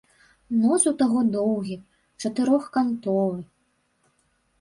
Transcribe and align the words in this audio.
Нос 0.59 0.85
у 0.91 0.93
таго 1.01 1.19
доўгі, 1.35 1.75
чатырохкантовы. 2.21 3.39